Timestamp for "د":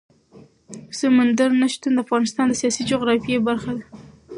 1.95-1.99, 2.49-2.53